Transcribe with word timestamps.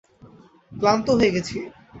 ক্লান্ত 0.71 1.07
হয়ে 1.17 1.33
গেছি। 1.35 1.55